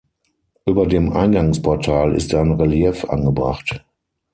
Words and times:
Über 0.65 0.87
dem 0.87 1.13
Eingangsportal 1.13 2.15
ist 2.15 2.33
ein 2.33 2.53
Relief 2.53 3.05
angebracht. 3.05 3.85